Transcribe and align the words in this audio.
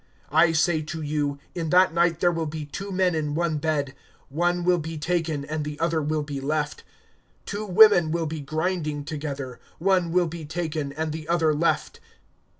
(34)I 0.31 0.55
say 0.55 0.81
to 0.81 1.03
you, 1.03 1.37
in 1.53 1.69
that 1.69 1.93
night 1.93 2.21
there 2.21 2.31
will 2.31 2.47
be 2.47 2.65
two 2.65 2.91
men 2.91 3.13
in 3.13 3.35
one 3.35 3.59
bed; 3.59 3.93
one 4.29 4.63
will 4.63 4.79
be 4.79 4.97
taken, 4.97 5.45
and 5.45 5.63
the 5.63 5.79
other 5.79 6.01
will 6.01 6.23
be 6.23 6.41
left. 6.41 6.81
(35)Two 7.45 7.69
women 7.69 8.09
will 8.11 8.25
be 8.25 8.41
grinding 8.41 9.03
together; 9.05 9.59
one 9.77 10.11
will 10.11 10.25
be 10.25 10.43
taken, 10.43 10.91
and 10.93 11.11
the 11.11 11.27
other 11.27 11.53
left. 11.53 11.99